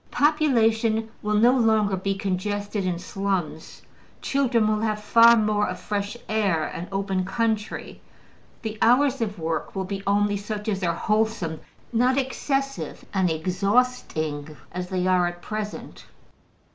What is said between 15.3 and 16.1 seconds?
present.